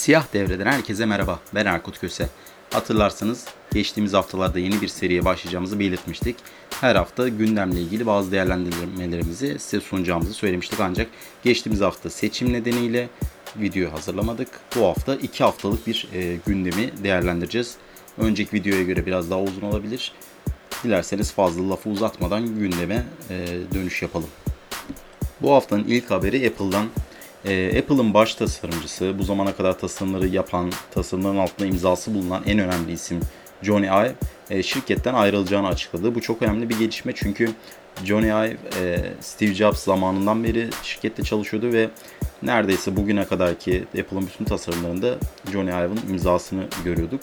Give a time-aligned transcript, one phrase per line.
[0.00, 1.40] Siyah Devre'den herkese merhaba.
[1.54, 2.28] Ben Erkut Köse.
[2.70, 6.36] Hatırlarsanız geçtiğimiz haftalarda yeni bir seriye başlayacağımızı belirtmiştik.
[6.80, 11.08] Her hafta gündemle ilgili bazı değerlendirmelerimizi size sunacağımızı söylemiştik ancak
[11.44, 13.08] geçtiğimiz hafta seçim nedeniyle
[13.56, 14.48] videoyu hazırlamadık.
[14.76, 17.74] Bu hafta iki haftalık bir e, gündemi değerlendireceğiz.
[18.18, 20.12] Önceki videoya göre biraz daha uzun olabilir.
[20.84, 24.30] Dilerseniz fazla lafı uzatmadan gündeme e, dönüş yapalım.
[25.42, 26.86] Bu haftanın ilk haberi Apple'dan
[27.44, 32.92] e, Apple'ın baş tasarımcısı, bu zamana kadar tasarımları yapan, tasarımların altında imzası bulunan en önemli
[32.92, 33.20] isim
[33.62, 34.12] Johnny Ive
[34.50, 36.14] e, şirketten ayrılacağını açıkladı.
[36.14, 37.50] Bu çok önemli bir gelişme çünkü
[38.04, 41.90] Johnny Ive e, Steve Jobs zamanından beri şirkette çalışıyordu ve
[42.42, 45.18] neredeyse bugüne kadarki Apple'ın bütün tasarımlarında
[45.52, 47.20] Johnny Ive'ın imzasını görüyorduk.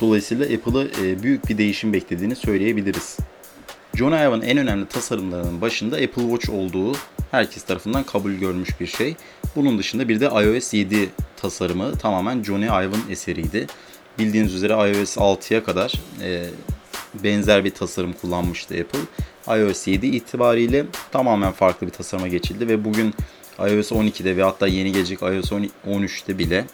[0.00, 3.18] Dolayısıyla Apple'ı e, büyük bir değişim beklediğini söyleyebiliriz.
[3.94, 6.92] Johnny Ive'ın en önemli tasarımlarının başında Apple Watch olduğu
[7.32, 9.16] herkes tarafından kabul görmüş bir şey.
[9.56, 13.66] Bunun dışında bir de iOS 7 tasarımı tamamen Johnny Ive'ın eseriydi.
[14.18, 15.92] Bildiğiniz üzere iOS 6'ya kadar
[16.22, 16.44] e,
[17.24, 19.60] benzer bir tasarım kullanmıştı Apple.
[19.60, 23.14] iOS 7 itibariyle tamamen farklı bir tasarıma geçildi ve bugün
[23.58, 25.52] iOS 12'de ve hatta yeni gelecek iOS
[25.86, 26.64] 13'te bile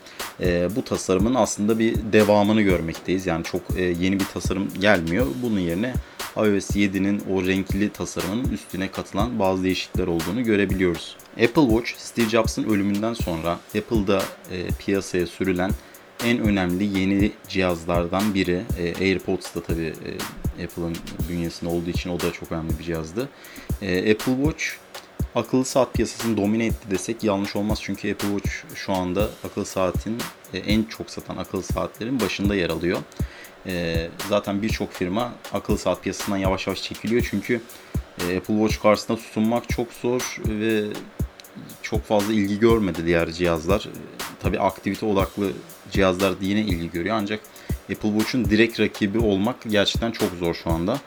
[0.40, 3.27] e, bu tasarımın aslında bir devamını görmekteyiz.
[3.27, 5.27] Yani çok e, yeni bir tasarım gelmiyor.
[5.42, 5.94] Bunun yerine
[6.39, 11.17] iOS 7'nin o renkli tasarımının üstüne katılan bazı değişiklikler olduğunu görebiliyoruz.
[11.33, 14.22] Apple Watch, Steve Jobs'ın ölümünden sonra Apple'da
[14.53, 15.70] e, piyasaya sürülen
[16.25, 18.62] en önemli yeni cihazlardan biri.
[18.78, 19.92] E, AirPods da tabii
[20.58, 20.97] e, Apple'ın
[21.28, 23.28] bünyesinde olduğu için o da çok önemli bir cihazdı.
[23.83, 24.64] E, Apple Watch
[25.34, 27.78] akıllı saat piyasasını domine etti desek yanlış olmaz.
[27.83, 30.19] Çünkü Apple Watch şu anda akıllı saatin
[30.55, 32.98] e, en çok satan akıllı saatlerin başında yer alıyor.
[33.69, 37.27] E, zaten birçok firma akıllı saat piyasasından yavaş yavaş çekiliyor.
[37.30, 37.61] Çünkü
[38.20, 40.84] e, Apple Watch karşısında tutunmak çok zor ve
[41.83, 43.89] çok fazla ilgi görmedi diğer cihazlar.
[44.42, 45.52] Tabi aktivite odaklı
[45.91, 47.41] cihazlar yine ilgi görüyor ancak
[47.92, 51.00] Apple Watch'un direkt rakibi olmak gerçekten çok zor şu anda.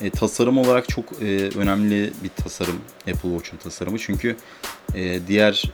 [0.00, 4.36] E, tasarım olarak çok e, önemli bir tasarım Apple Watch'un tasarımı çünkü
[4.94, 5.64] e, diğer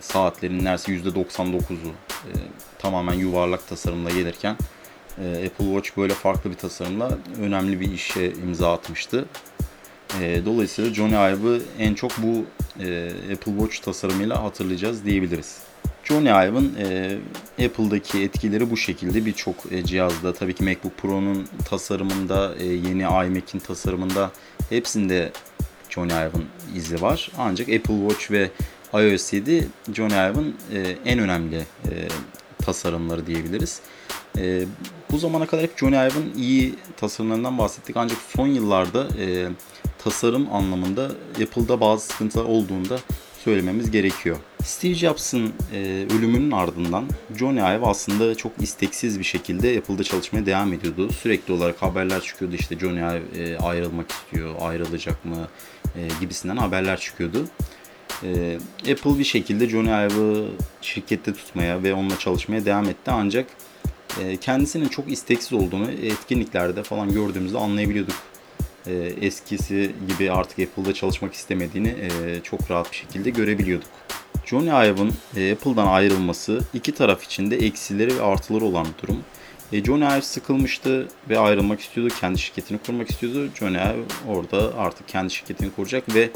[0.00, 1.88] saatlerin neredeyse %99'u
[2.28, 2.32] e,
[2.78, 4.56] tamamen yuvarlak tasarımla gelirken
[5.18, 9.24] Apple Watch böyle farklı bir tasarımla önemli bir işe imza atmıştı.
[10.20, 12.44] E, dolayısıyla Johnny Ive'ı en çok bu
[12.84, 15.58] e, Apple Watch tasarımıyla hatırlayacağız diyebiliriz.
[16.04, 17.18] Johnny Ive'ın e,
[17.66, 24.30] Apple'daki etkileri bu şekilde birçok e, cihazda tabii ki MacBook Pro'nun tasarımında, yeni iMac'in tasarımında
[24.70, 25.32] hepsinde
[25.90, 26.44] Johnny Ive'ın
[26.76, 27.30] izi var.
[27.38, 28.50] Ancak Apple Watch ve
[28.94, 30.54] iOS 7 Johnny Ive'ın
[31.04, 31.62] en önemli
[32.58, 33.80] tasarımları diyebiliriz.
[34.40, 34.64] E,
[35.10, 39.48] bu zamana kadar hep Johnny Ive'ın iyi tasarımlarından bahsettik ancak son yıllarda e,
[39.98, 41.10] tasarım anlamında
[41.42, 42.98] Apple'da bazı sıkıntılar olduğunda
[43.44, 44.36] söylememiz gerekiyor.
[44.64, 47.04] Steve Jobs'ın e, ölümünün ardından
[47.38, 51.12] Johnny Ive aslında çok isteksiz bir şekilde Apple'da çalışmaya devam ediyordu.
[51.12, 55.48] Sürekli olarak haberler çıkıyordu işte Johnny Ive e, ayrılmak istiyor, ayrılacak mı
[55.96, 57.44] e, gibisinden haberler çıkıyordu.
[58.22, 58.58] E,
[58.92, 60.48] Apple bir şekilde Johnny Ive'ı
[60.80, 63.46] şirkette tutmaya ve onunla çalışmaya devam etti ancak
[64.40, 68.16] kendisinin çok isteksiz olduğunu etkinliklerde falan gördüğümüzde anlayabiliyorduk
[68.88, 73.88] e, eskisi gibi artık Apple'da çalışmak istemediğini e, çok rahat bir şekilde görebiliyorduk.
[74.46, 79.20] Johnny Ive'ın e, Apple'dan ayrılması iki taraf için de eksileri ve artıları olan bir durum.
[79.72, 82.14] E, Johnny Ive sıkılmıştı ve ayrılmak istiyordu.
[82.20, 83.48] Kendi şirketini kurmak istiyordu.
[83.54, 86.30] Johnny Ive orada artık kendi şirketini kuracak ve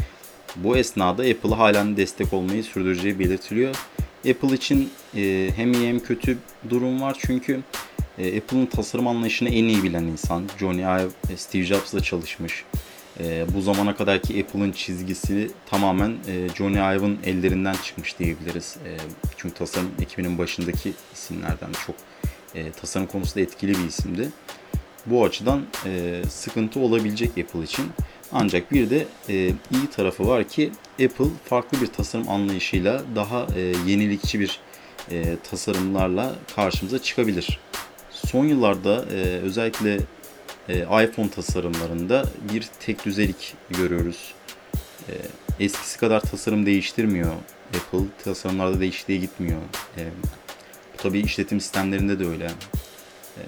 [0.56, 3.76] bu esnada Apple'a halen destek olmayı sürdüreceği belirtiliyor.
[4.31, 6.38] Apple için e, hem iyi hem kötü
[6.71, 7.60] durum var çünkü
[8.19, 10.49] e, Apple'ın tasarım anlayışını en iyi bilen insan.
[10.59, 12.65] Johnny Ive, e, Steve Jobs'la çalışmış.
[13.21, 18.77] E, bu zamana kadarki Apple'ın çizgisi tamamen e, Johnny Ive'ın ellerinden çıkmış diyebiliriz.
[18.87, 18.91] E,
[19.37, 21.97] çünkü tasarım ekibinin başındaki isimlerden çok
[22.54, 24.28] e, tasarım konusunda etkili bir isimdi.
[25.06, 27.84] Bu açıdan e, sıkıntı olabilecek Apple için.
[28.32, 33.60] Ancak bir de e, iyi tarafı var ki Apple farklı bir tasarım anlayışıyla daha e,
[33.87, 34.60] yenilikçi bir
[35.10, 37.59] e, tasarımlarla karşımıza çıkabilir.
[38.10, 39.98] Son yıllarda e, özellikle
[40.68, 42.24] e, iPhone tasarımlarında
[42.54, 44.34] bir tek düzelik görüyoruz.
[45.09, 45.12] E,
[45.65, 47.33] eskisi kadar tasarım değiştirmiyor
[47.77, 48.07] Apple.
[48.24, 49.60] Tasarımlarda değişikliğe gitmiyor.
[49.98, 50.28] E, bu
[50.97, 52.45] tabii işletim sistemlerinde de öyle.
[53.36, 53.42] E,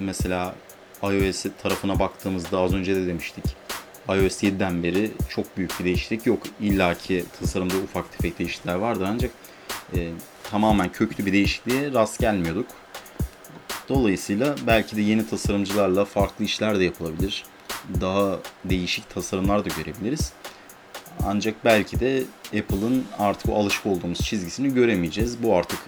[0.00, 0.54] mesela
[1.02, 3.44] iOS tarafına baktığımızda az önce de demiştik.
[4.08, 6.42] iOS 7'den beri çok büyük bir değişiklik yok.
[6.60, 9.30] İlla ki tasarımda ufak tefek değişiklikler vardı ancak
[9.96, 10.10] e,
[10.50, 12.66] tamamen köklü bir değişikliğe rast gelmiyorduk.
[13.88, 17.44] Dolayısıyla belki de yeni tasarımcılarla farklı işler de yapılabilir.
[18.00, 20.32] Daha değişik tasarımlar da görebiliriz.
[21.26, 25.42] Ancak belki de Apple'ın artık o alışık olduğumuz çizgisini göremeyeceğiz.
[25.42, 25.78] Bu artık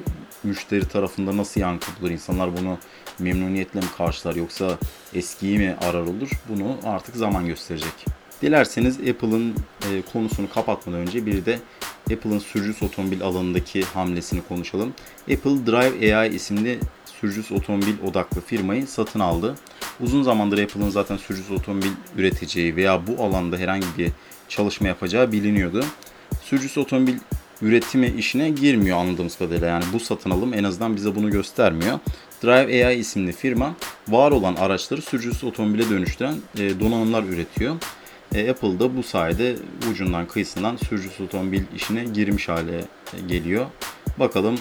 [0.43, 2.11] müşteri tarafında nasıl yankı bulur?
[2.11, 2.79] İnsanlar bunu
[3.21, 4.79] memnuniyetle mi karşılar yoksa
[5.15, 6.31] eskiyi mi arar olur?
[6.49, 8.07] Bunu artık zaman gösterecek.
[8.43, 9.55] Dilerseniz Apple'ın
[9.91, 11.59] e, konusunu kapatmadan önce bir de
[12.13, 14.95] Apple'ın sürücüsüz otomobil alanındaki hamlesini konuşalım.
[15.23, 16.79] Apple Drive AI isimli
[17.21, 19.55] sürücüsüz otomobil odaklı firmayı satın aldı.
[20.01, 24.11] Uzun zamandır Apple'ın zaten sürücüsüz otomobil üreteceği veya bu alanda herhangi bir
[24.49, 25.85] çalışma yapacağı biliniyordu.
[26.43, 27.15] Sürücüsüz otomobil
[27.63, 29.69] üretimi işine girmiyor anladığımız kadarıyla.
[29.69, 31.99] Yani bu satın alım en azından bize bunu göstermiyor.
[32.43, 33.75] Drive AI isimli firma
[34.09, 37.77] var olan araçları sürücüsüz otomobile dönüştüren e, donanımlar üretiyor.
[38.35, 39.57] E, Apple da bu sayede
[39.91, 43.67] ucundan kıyısından sürücüsüz otomobil işine girmiş hale e, geliyor.
[44.19, 44.59] Bakalım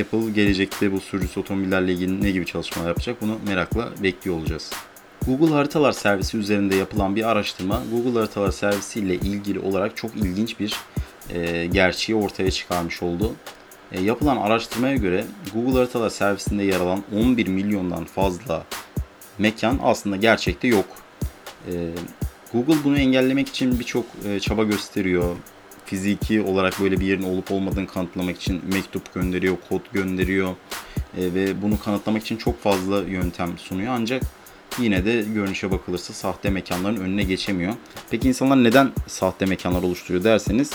[0.00, 4.70] Apple gelecekte bu sürücüsüz otomobillerle ilgili ne gibi çalışmalar yapacak bunu merakla bekliyor olacağız.
[5.26, 10.60] Google Haritalar Servisi üzerinde yapılan bir araştırma Google Haritalar Servisi ile ilgili olarak çok ilginç
[10.60, 10.74] bir
[11.34, 13.34] e, gerçeği ortaya çıkarmış oldu.
[13.92, 18.64] E, yapılan araştırmaya göre Google Haritalar Servisinde yer alan 11 milyondan fazla
[19.38, 20.86] mekan aslında gerçekte yok.
[21.66, 21.72] E,
[22.52, 25.36] Google bunu engellemek için birçok e, çaba gösteriyor.
[25.86, 30.50] Fiziki olarak böyle bir yerin olup olmadığını kanıtlamak için mektup gönderiyor, kod gönderiyor
[31.18, 33.92] e, ve bunu kanıtlamak için çok fazla yöntem sunuyor.
[33.96, 34.22] Ancak
[34.78, 37.74] yine de görünüşe bakılırsa sahte mekanların önüne geçemiyor.
[38.10, 40.70] Peki insanlar neden sahte mekanlar oluşturuyor derseniz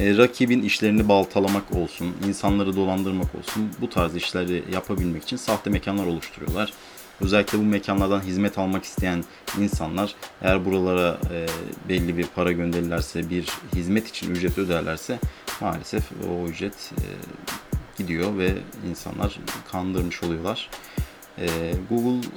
[0.00, 6.06] e, rakibin işlerini baltalamak olsun, insanları dolandırmak olsun bu tarz işleri yapabilmek için sahte mekanlar
[6.06, 6.72] oluşturuyorlar.
[7.20, 9.24] Özellikle bu mekanlardan hizmet almak isteyen
[9.58, 11.46] insanlar eğer buralara e,
[11.88, 15.18] belli bir para gönderirlerse, bir hizmet için ücret öderlerse
[15.60, 17.04] maalesef o ücret e,
[17.98, 18.54] gidiyor ve
[18.90, 19.40] insanlar
[19.72, 20.70] kandırmış oluyorlar.
[21.38, 21.46] E,
[21.90, 22.28] Google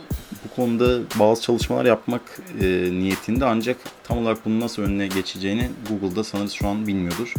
[0.45, 2.21] bu konuda bazı çalışmalar yapmak
[2.61, 7.33] e, niyetinde ancak tam olarak bunun nasıl önüne geçeceğini Google'da sanırız şu an bilmiyordur.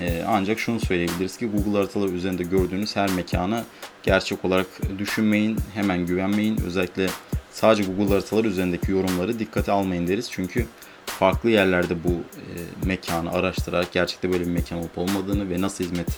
[0.00, 3.64] E, ancak şunu söyleyebiliriz ki Google haritaları üzerinde gördüğünüz her mekana
[4.02, 4.66] gerçek olarak
[4.98, 6.60] düşünmeyin, hemen güvenmeyin.
[6.66, 7.06] Özellikle
[7.50, 10.28] sadece Google haritaları üzerindeki yorumları dikkate almayın deriz.
[10.30, 10.66] Çünkü
[11.06, 12.46] farklı yerlerde bu e,
[12.86, 16.08] mekanı araştırarak gerçekte böyle bir mekan olup olmadığını ve nasıl hizmet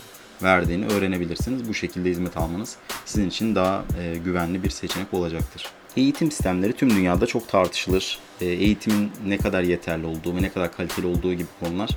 [0.43, 1.69] verdiğini öğrenebilirsiniz.
[1.69, 5.78] Bu şekilde hizmet almanız sizin için daha e, güvenli bir seçenek olacaktır.
[5.99, 8.19] Eğitim sistemleri tüm dünyada çok tartışılır.
[8.41, 11.91] E, eğitimin ne kadar yeterli olduğu ve ne kadar kaliteli olduğu gibi konular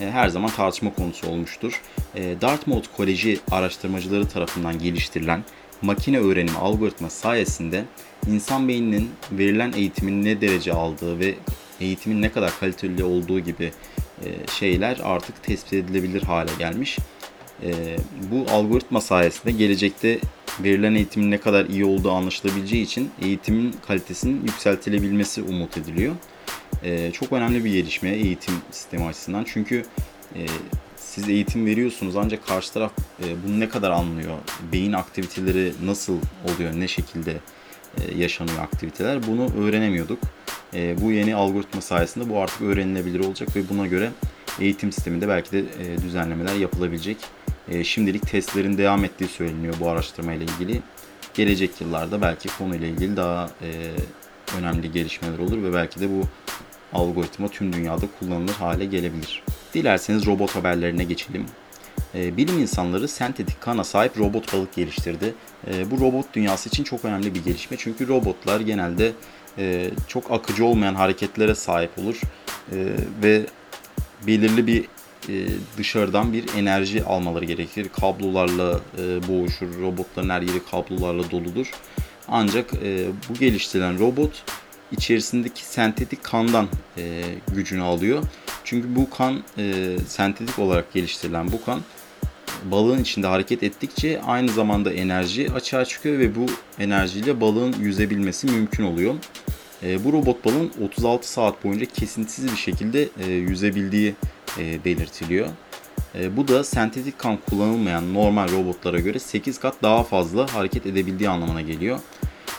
[0.00, 1.82] e, her zaman tartışma konusu olmuştur.
[2.14, 5.44] E, Dartmouth Koleji araştırmacıları tarafından geliştirilen
[5.82, 7.84] makine öğrenimi algoritma sayesinde
[8.30, 11.34] insan beyninin verilen eğitimin ne derece aldığı ve
[11.80, 13.72] eğitimin ne kadar kaliteli olduğu gibi
[14.24, 16.98] e, şeyler artık tespit edilebilir hale gelmiş.
[18.30, 20.20] Bu algoritma sayesinde gelecekte
[20.60, 26.14] verilen eğitimin ne kadar iyi olduğu anlaşılabileceği için eğitimin kalitesinin yükseltilebilmesi umut ediliyor
[26.82, 29.44] e, çok önemli bir gelişme eğitim sistemi açısından.
[29.48, 29.84] Çünkü
[30.34, 30.46] e,
[30.96, 32.92] siz eğitim veriyorsunuz ancak karşı taraf
[33.24, 34.38] e, bunu ne kadar anlıyor,
[34.72, 37.36] beyin aktiviteleri nasıl oluyor, ne şekilde
[37.98, 40.18] e, yaşanıyor aktiviteler bunu öğrenemiyorduk.
[40.74, 44.10] E, bu yeni algoritma sayesinde bu artık öğrenilebilir olacak ve buna göre
[44.60, 47.16] eğitim sisteminde belki de e, düzenlemeler yapılabilecek.
[47.68, 50.82] E, şimdilik testlerin devam ettiği söyleniyor bu araştırma ile ilgili.
[51.34, 53.70] Gelecek yıllarda belki konuyla ilgili daha e,
[54.58, 56.22] önemli gelişmeler olur ve belki de bu
[56.92, 59.42] algoritma tüm dünyada kullanılır hale gelebilir.
[59.74, 61.46] Dilerseniz robot haberlerine geçelim.
[62.14, 65.34] Ee, bilim insanları sentetik kana sahip robot balık geliştirdi.
[65.66, 69.12] Ee, bu robot dünyası için çok önemli bir gelişme çünkü robotlar genelde
[69.58, 72.20] e, çok akıcı olmayan hareketlere sahip olur
[72.72, 72.76] ee,
[73.22, 73.46] ve
[74.26, 74.84] belirli bir
[75.28, 75.46] e,
[75.78, 77.88] dışarıdan bir enerji almaları gerekir.
[78.00, 81.70] Kablolarla e, boğuşur, robotların her yeri kablolarla doludur.
[82.28, 82.72] Ancak
[83.28, 84.44] bu geliştirilen robot
[84.92, 86.68] içerisindeki sentetik kandan
[86.98, 87.22] e,
[87.54, 88.22] gücünü alıyor.
[88.64, 91.80] Çünkü bu kan e, sentetik olarak geliştirilen bu kan
[92.64, 96.46] balığın içinde hareket ettikçe aynı zamanda enerji açığa çıkıyor ve bu
[96.78, 99.14] enerjiyle balığın yüzebilmesi mümkün oluyor.
[99.82, 104.14] E, bu robot balığın 36 saat boyunca kesintisiz bir şekilde e, yüzebildiği
[104.58, 105.48] e, belirtiliyor.
[106.14, 111.28] E, bu da sentetik kan kullanılmayan normal robotlara göre 8 kat daha fazla hareket edebildiği
[111.28, 111.98] anlamına geliyor.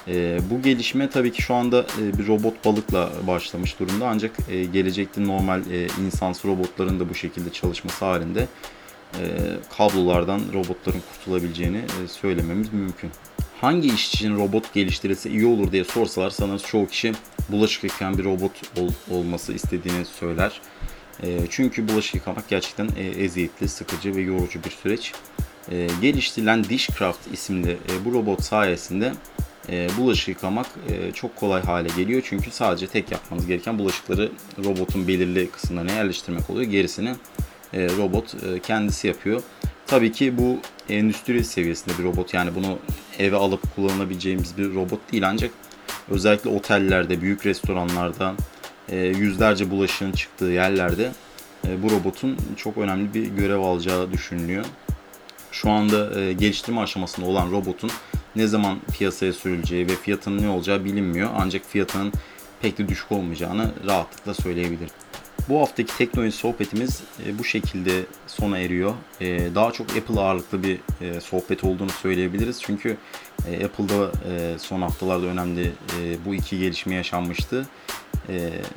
[0.08, 1.86] E, bu gelişme tabii ki şu anda
[2.18, 4.32] bir robot balıkla başlamış durumda ancak
[4.74, 8.48] gelecekte normal e, insansı robotların da bu şekilde çalışması halinde
[9.78, 13.12] kablolardan robotların kurtulabileceğini söylememiz mümkün.
[13.62, 17.14] Hangi iş için robot geliştirilse iyi olur diye sorsalar sanırım çoğu kişi
[17.50, 20.62] bulaşık yıkayan bir robot ol, olması istediğini söyler.
[21.24, 25.14] E, çünkü bulaşık yıkamak gerçekten e, eziyetli, sıkıcı ve yorucu bir süreç.
[25.72, 29.14] E, geliştirilen Dishcraft isimli e, bu robot sayesinde
[29.70, 32.22] e, bulaşık yıkamak e, çok kolay hale geliyor.
[32.26, 34.32] Çünkü sadece tek yapmanız gereken bulaşıkları
[34.66, 36.72] robotun belirli kısımlarına yerleştirmek oluyor.
[36.72, 37.16] Gerisini
[37.74, 39.42] robot kendisi yapıyor.
[39.88, 40.60] Tabii ki bu
[40.90, 42.34] endüstri seviyesinde bir robot.
[42.34, 42.80] Yani bunu
[43.20, 45.52] eve alıp kullanabileceğimiz bir robot değil ancak
[46.10, 48.36] özellikle otellerde, büyük restoranlarda,
[48.90, 51.12] e, yüzlerce bulaşığın çıktığı yerlerde
[51.68, 54.66] e, bu robotun çok önemli bir görev alacağı düşünülüyor.
[55.52, 57.92] Şu anda e, geliştirme aşamasında olan robotun
[58.36, 61.30] ne zaman piyasaya sürüleceği ve fiyatının ne olacağı bilinmiyor.
[61.38, 62.14] Ancak fiyatının
[62.62, 64.90] pek de düşük olmayacağını rahatlıkla söyleyebilirim.
[65.50, 67.04] Bu haftaki teknoloji sohbetimiz
[67.40, 68.94] bu şekilde sona eriyor.
[69.56, 70.80] Daha çok Apple ağırlıklı bir
[71.20, 72.62] sohbet olduğunu söyleyebiliriz.
[72.62, 72.98] Çünkü
[73.66, 74.12] Apple'da
[74.60, 75.72] son haftalarda önemli
[76.26, 77.68] bu iki gelişme yaşanmıştı.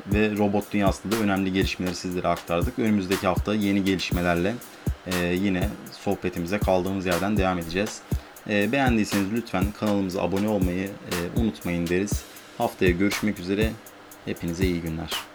[0.07, 2.79] Ve robot dünyasında da önemli gelişmeleri sizlere aktardık.
[2.79, 4.55] Önümüzdeki hafta yeni gelişmelerle
[5.33, 5.69] yine
[6.05, 8.01] sohbetimize kaldığımız yerden devam edeceğiz.
[8.47, 10.91] Beğendiyseniz lütfen kanalımıza abone olmayı
[11.37, 12.25] unutmayın deriz.
[12.59, 13.71] Haftaya görüşmek üzere.
[14.25, 15.30] Hepinize iyi günler.